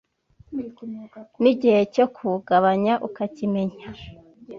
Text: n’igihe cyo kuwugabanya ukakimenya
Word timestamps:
n’igihe 1.41 1.81
cyo 1.93 2.05
kuwugabanya 2.13 2.93
ukakimenya 3.07 3.85